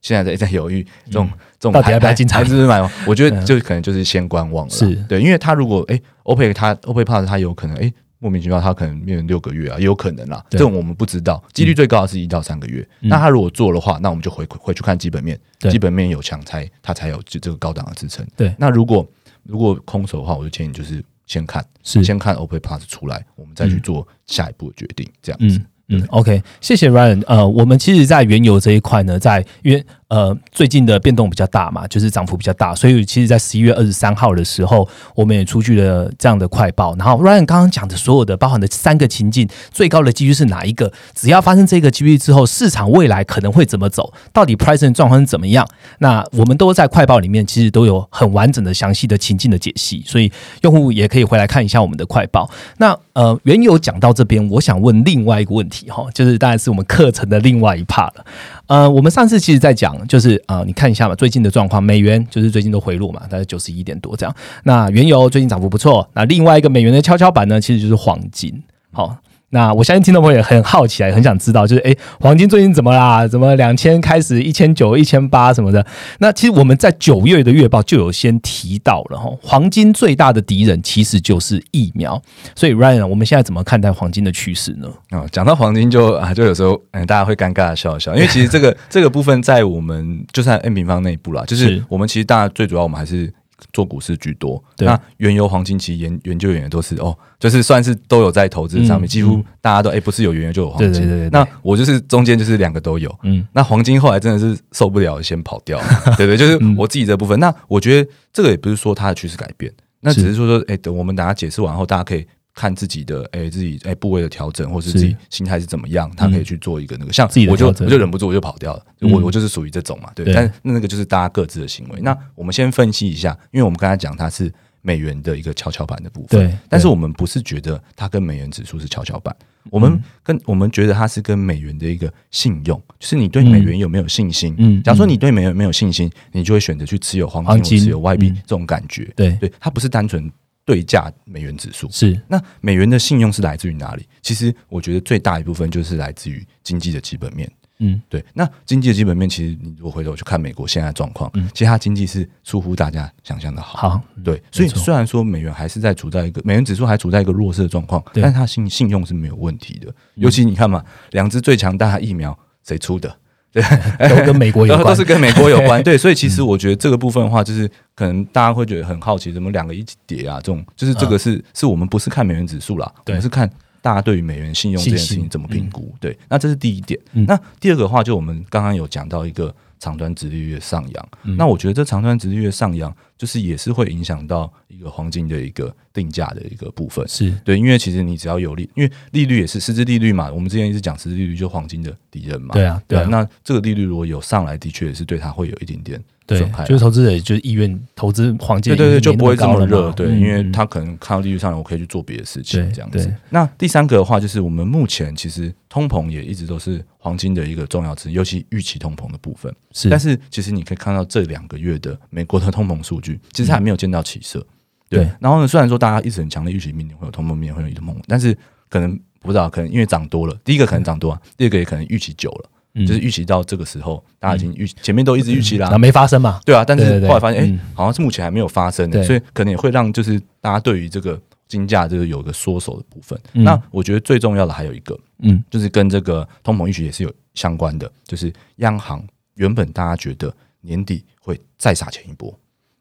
[0.00, 2.80] 现在在 在犹豫这种这种到底要不要进场，还是买？
[3.06, 4.70] 我觉得就可能就是先观望了。
[4.72, 7.92] 是对，因为他如果哎，OPEC 它 OPEC Plus 它有可能哎。
[8.20, 10.44] 莫名其妙，他可能面临六个月啊，也有可能啦。
[10.50, 12.84] 这种我们不知道，几率最高的是一到三个月。
[12.98, 15.38] 那他如果做的话，那我们就回回去看基本面，
[15.70, 18.26] 基本面有强才，他才有这这个高档的支撑。
[18.36, 19.06] 对，那如果
[19.44, 25.56] 如果空手的话，我就建议就是先看，是先看 OPEC Plus 出来，我们再去做下一步的决定，这样子。
[25.56, 27.22] 嗯嗯，OK，谢谢 Ryan。
[27.26, 36.94] 呃，我们其实，在原油这一块呢，在原呃最近的变动比较大嘛，就是涨幅比较大，所以其实，在十一月二十三号的时候，我们也出具了这样的快报。
[36.96, 40.92] 然后 Ryan 刚刚讲的所有的包含的三个情境，最高的几率是哪一个？
[41.14, 44.12] 只要发生这个几率之后，市场未来可能会怎么走？
[44.32, 45.66] 到底 pricing 状况是怎么样？
[45.98, 52.48] 那我们都在快报里面，其实都有很完整的、详细的情境的解析，所以用户也可以回来看一下我们的快报。
[52.78, 55.90] 那呃，原油讲到这边，我想问另外一个问题。
[55.90, 58.24] 哈，就是当然是我们课程的另外一 part 了。
[58.68, 64.34] 呃，我们上次其实在讲，就是啊，你看一下嘛，最近的状况，美元就是最近都回落嘛，大概九十一点多这样。
[64.62, 66.08] 那原油最近涨幅不错。
[66.14, 68.62] 那另外一个美元的跷跷板呢，其实就是黄金。
[68.92, 69.16] 好。
[69.50, 73.26] 那我相信听众朋友也很好奇，很想知道，就是哎，黄金最近怎么啦？
[73.26, 75.84] 怎么两千开始一千九、一千八什么的？
[76.18, 82.20] 那其实我们在九月的月报就有先提到了哈，黄金最大的敌人其实就是疫苗。
[82.54, 84.88] 所以 Ryan，我们现在怎么看待黄金的趋势呢？
[85.10, 93.32] 啊，讲到黄金就啊，就有时候嗯，大家会尴尬的笑一笑，因为其实这个这个部分在我们就算 N 平方内部啦，就是我们其实大家最主要我们还是。
[93.72, 100.92] 做股市居多，那原油、黄金其实研研究员都是哦，就是算是都有在投资上面，几乎大家都哎，不是有原油就有黄金。
[100.92, 101.30] 对对对。
[101.30, 103.46] 那我就是中间就是两个都有，嗯。
[103.52, 105.80] 那黄金后来真的是受不了，先跑掉。
[106.16, 107.38] 对对，就是我自己这部分。
[107.40, 112.26] 那我觉得这个也不是说它的趋势改变，那只是说说，哎，等我们等下解释完后，大家可以。
[112.58, 120.34] 看自己的哎，自己哎部位的调整，或是自己心态是怎么样，他可以去做一个那个，像我就我就忍不住我就跑掉了，我我就是属于这种嘛，对。
[120.34, 122.00] 但那个就是大家各自的行为。
[122.00, 126.58] 那我们先分析一下，因为我们刚才讲它是美元的一个跷跷板的部分，对。
[126.68, 129.34] 但是我们不是觉得它跟美元指数是跷跷板，
[129.70, 134.52] 我们跟我们觉得它是跟美元的一个信用，就是你对美元有没有信心？
[134.58, 139.08] 嗯，假如说你对美元没有信心，你就会选择去持有黄金、持有外币这种感觉。
[139.14, 140.28] 对，对，它不是单纯。
[140.68, 144.06] 对价美元指数是那美元的信用是来自于哪里？
[144.20, 147.50] 其实我觉得最大一部分就是来自于经济的基本面。
[147.78, 148.22] 嗯，对。
[148.34, 153.88] 那经济的基本面，其实你如果回头去看美国现在状况，嗯，其实它经济是出乎大家想象的好。
[153.88, 154.42] 好，对。
[154.52, 159.90] 所以虽然说美元还是在处在一个美元指数还处在一个弱势的状况，但是它信信用是没有问题的。
[160.16, 163.16] 尤其你看嘛，两支最强大的疫苗谁出的？
[163.52, 163.62] 对，
[164.08, 165.80] 都跟美国有关， 都是跟美国有关。
[165.84, 170.36] 对，所以其实我觉得这个部分的话，就是可能大家会觉得很好奇，怎么两个一起叠啊？
[170.36, 175.94] 这种就是这个是是我们不是看美元指数啦，我们是看大家对于美元信用这件事情怎么评估。
[176.00, 176.98] 对，那这是第一点。
[177.12, 179.54] 那第二个话，就我们刚刚有讲到一个。
[179.80, 187.06] 长端值利率上扬，那我觉得这长端值利率上扬，就是也是会影响到一个黄金的一个定价的一个部分。
[187.06, 190.32] 是对，因为其实你只要有利，因为利率也是实质利率嘛。
[190.32, 192.54] 我们之前一直讲实质利率就黄金的敌人嘛。
[192.54, 193.06] 对啊，对啊。
[193.10, 196.02] 那这个利率如果有上来，的确也是对它会有一点点。
[196.30, 203.10] 损害，就是投资者就是意愿投资黄金，对对对，就不会这么热，对，因为他可能看到利率上来，我可以去做别的事情，这样子。
[203.30, 209.50] 那第三个的话，就是我们目前其实通膨也一直都是黄金的一个重要值，尤其预期通膨的部分。
[209.72, 214.44] 是，但是其实你可以看到这两个月的美国的通膨数据，其实还没有见到起色。
[214.88, 218.36] 对，然后呢，虽然说大家一直很强烈预期明年会有通膨，明年会有通膨，但是
[218.68, 222.50] 可能不知道，可能因为涨多了，第一个可能涨多啊，第二个也可能预期久了。
[222.86, 226.40] 就是预期到这个时候，大家已经预前面都一直预期啦，那没发生嘛？
[226.44, 233.18] 对啊，但是后来发现，哎，好像是目前还没有发生，所以可能也会让就是大家对于这个金价就是有一个缩手的部分。
[233.32, 239.04] 那我觉得最重要的还有一个，嗯，就是跟这个通膨预期也是有相关的，就是央行
[239.34, 242.32] 原本大家觉得年底会再撒钱一波，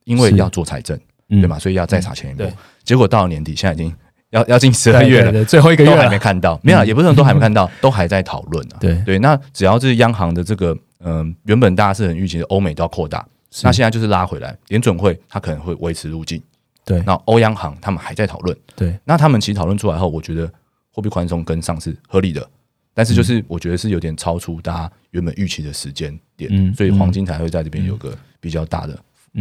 [0.08, 0.98] 因为要做财政，
[1.28, 1.60] 对吗？
[1.60, 2.50] 所以要再查前一波，
[2.84, 3.94] 结果到了年底，现在已经
[4.30, 8.78] 要要进十二月了，最后一个月还没看到，没有，也不是都还没看到， 都还在讨论呢。
[8.80, 8.96] 对。
[9.06, 13.28] 对，那只要是央行的这个，嗯，原本大家是很预期的，欧美都要扩大，
[13.64, 16.42] 那现在就是拉回来，联准会它可能会维持路径。
[16.86, 18.58] 对，那欧央行他们还在讨论。
[18.74, 20.50] 对，那他们其实讨论出来后，我觉得
[20.90, 22.50] 货币宽松跟上是合理的，
[22.94, 28.98] 但是就是我觉得是有点超出大家原本预期的时间点，所以黄金才会在这边有个比较大的，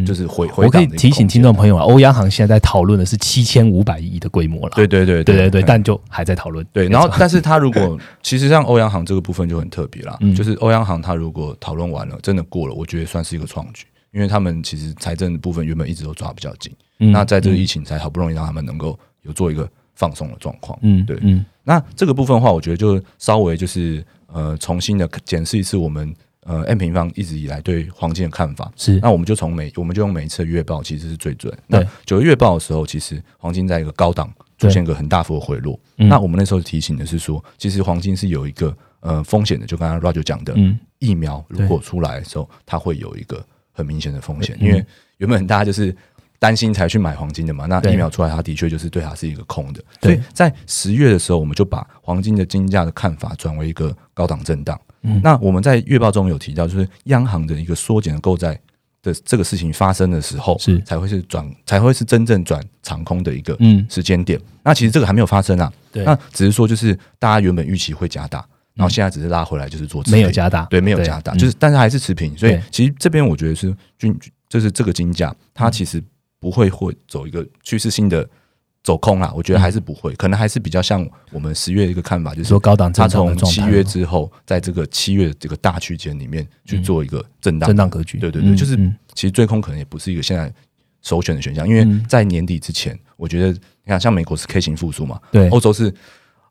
[0.06, 0.64] 就是回回。
[0.64, 4.72] 我可以提醒听众朋友啊，欧央行现在在讨论的是七千五百亿的规模了。
[4.74, 6.66] 对对对对对对，但就还在讨论。
[6.72, 16.72] 对，然后但是他如果其实像欧央行这个部分就很特别啦，就是欧央行他如果讨论完了，真的过了，我觉得算是一个创举，因为他们其实财政部分原本一直都抓比较紧。
[16.98, 26.14] 那在这个疫情才好不容易让他们能够有做一个放松的状况，嗯，对，嗯，那这个部分的话，我觉得就稍微就是呃重新的检视一次我们
[26.46, 31.52] 呃 M 平方一直以来对黄金的看法是，那我们就从每我们就用每一次月报其实是最准。
[31.66, 35.78] 那九月月报的时候，其实黄金在一个高档出现一个很大幅的回落。
[35.96, 40.54] 那我们那时候提醒的是说，其实黄金是有一个呃风险的，就刚刚 Roger 讲的，
[40.98, 44.84] 疫苗如果出来的时候，它会有一个很明显的风险，因为
[45.18, 45.94] 原本大家就是。
[46.38, 47.64] 担心才去买黄金的嘛？
[47.64, 49.82] 那疫苗出来，它的确就是对它是一个空的。
[50.02, 54.78] 所以在十月的时候，我们就把黄金的金价的看法转为一个高档震荡。
[55.22, 58.58] 那我们在月报中有提到，就是央行的一个缩减的购债
[59.02, 60.80] 的这个事情发生的时候，是。
[60.82, 63.56] 才会是转，才会是真正转长空的一个
[63.88, 64.40] 时间点。
[64.62, 65.72] 那其实这个还没有发生啊。
[65.92, 68.44] 那只是说，就是大家原本预期会加大，
[68.74, 72.36] 然后现在只是拉回来，就是做没有加大，对，没有加大，就是但是还是持平。
[72.36, 74.18] 所以其实这边我觉得是均，
[74.48, 76.02] 就是这个金价，它其实。
[76.38, 78.28] 不会会走一个趋势性的
[78.86, 87.66] 走空啦，我觉得还是不会，可能还是比较像我们十月一个看法，就是说高档，它从七月之后，在这个七月这个大区间里面去做一个震荡。
[87.66, 88.18] 震荡格局。
[88.18, 88.76] 对对对，就是
[89.12, 90.54] 其实追空可能也不是一个现在
[91.02, 95.92] 首选的选项，因为在年底之前，我觉得你看像美国是 K 型复苏嘛，对，欧洲是。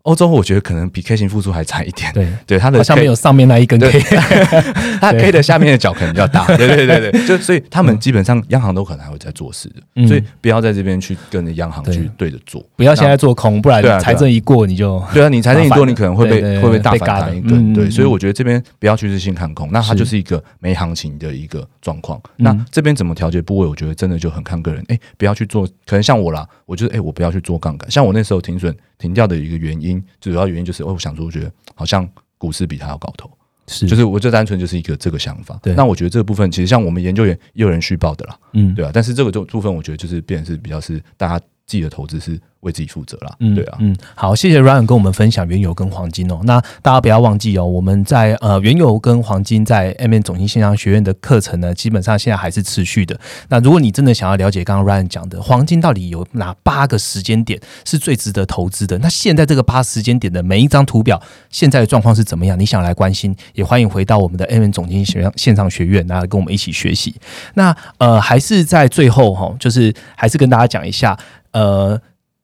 [0.05, 2.27] 欧洲我觉得可能比 K 型复苏还差一点，对。
[2.45, 3.99] 对，它的下面有上面那一根 K，
[5.01, 28.75] 它 K 的下面的角可能比较大， 对对对对，就所以他们基本上央行都可能还会在做事的，所以不要在这边去跟着央行去对着做，不要现在做空，不然财政一过你就对啊，你财政一过你可能会被会被大反弹一个，对，所以我觉得这边不要去日性看空，那它就是一个没行情的一个状况，那这边怎么调节部位，我觉得真的就很看个人，哎，不要去做，可能像我啦，我觉得哎，我不要去做杠杆，像我那时候停损。
[28.97, 33.29] 停掉的一个原因，主要原因就是，哦我想说，我觉得好像股市比它要高头，
[33.67, 35.59] 是，就是我这单纯就是一个这个想法。
[35.61, 42.39] 对，那我觉得这个部分其实像我们研究员也有人续报的啦，嗯，对啊，但是这个就部分，我觉得就是变是比较是大家自己的投资是。
[42.65, 43.31] 为自己负责啦。
[43.41, 46.39] 嗯，对啊，嗯，好，谢谢 Ryan 跟我们分享原油跟黄金哦。
[46.45, 53.19] 那大家不要忘记哦，我们在呃原油跟黄金在 M N 总经线上学院的课程呢，基本上现在还是持续的。
[53.49, 62.59] 那如果你真的想要了解刚刚 Ryan 讲的黄金到底有哪八个时间点是最值得投资的，那现在这个八时间点的每一张图表现在的状况是怎么样？
[62.59, 67.13] 你想来关心，也欢迎回到我们的 M N 总经学院线上学院，来跟我们一起学习。
[67.53, 71.15] 那呃，还是在最后哈，就是还是跟大家讲一下，
[71.55, 71.99] 呃。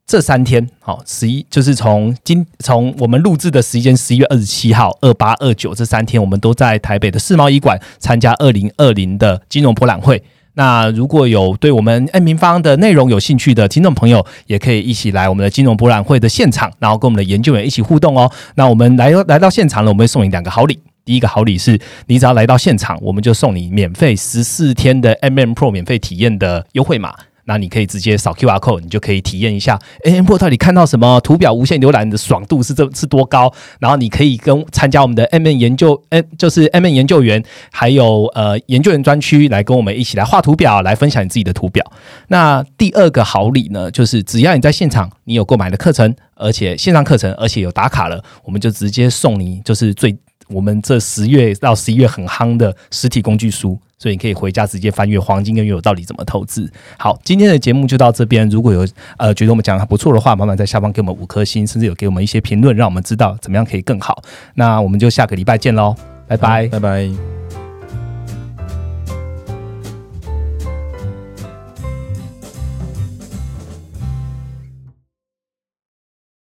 [0.08, 10.22] 这三天，好十一就是从今从我们录制的时间十一月二十七号二八二九这三天，我们都在台北的世贸医馆参加二零二零的金融博览会。
[10.56, 18.30] 那如果有对我们 N 平方的内容有兴趣的听众朋友，也可以一起来我们的金融博览会的现场，然后跟我们的研究员一起互动哦。
[18.56, 20.78] 那我们来来到现场了，我们会送你两个好礼。
[21.06, 27.16] 第一个好礼是，你只要来到现场，我们就送你免费十四天的 MM Pro 免费体验的优惠码。
[27.52, 33.54] 那你可以直接扫 QR code，你就可以体验一下 AM Pro 到底看到什么图表无限浏览的爽度是这是多高。
[33.78, 41.86] 然后你可以跟参加我们的 M N 研究，哎，就是 M N 研究员，还有呃研究员专区来跟我们一起来画图表，来分享你自己的图表。
[42.30, 53.78] 那第二个好礼呢，就是只要你在现场，你有购买的课程，而且线上课程，而且有打卡了，我们就直接送你就是最我们这十月到十一月很夯的实体工具书。
[54.02, 56.68] 所以你可以回家直接翻阅黄金跟原油到底怎么投资。
[56.98, 58.50] 好，今天的节目就到这边。
[58.50, 58.84] 如果有
[59.18, 64.24] 呃觉得我们讲的还不错的话，麻烦在下方给我们五颗星，甚至有给我们一些评论，让我们知道怎么样可以更好。
[64.56, 65.96] 那我们就下个礼拜见喽，
[66.28, 67.41] 拜拜，拜拜。